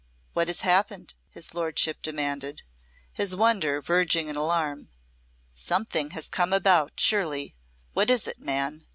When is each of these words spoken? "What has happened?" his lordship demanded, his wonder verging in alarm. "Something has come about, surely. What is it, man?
"What 0.33 0.47
has 0.47 0.61
happened?" 0.61 1.13
his 1.29 1.53
lordship 1.53 2.01
demanded, 2.01 2.63
his 3.13 3.35
wonder 3.35 3.83
verging 3.83 4.29
in 4.29 4.35
alarm. 4.35 4.89
"Something 5.51 6.09
has 6.09 6.27
come 6.27 6.53
about, 6.53 6.93
surely. 6.97 7.55
What 7.93 8.09
is 8.09 8.25
it, 8.25 8.39
man? 8.39 8.87